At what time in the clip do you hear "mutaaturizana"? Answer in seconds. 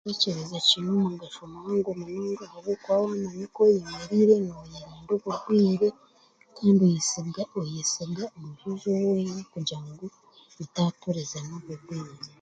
10.57-11.53